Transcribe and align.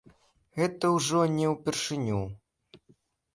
Гэта 0.59 0.89
ўжо 0.95 1.21
не 1.33 1.45
ўпершыню. 1.51 2.19